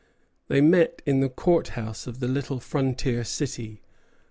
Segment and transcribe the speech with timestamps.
[0.47, 3.83] They met in the court house of the little frontier city.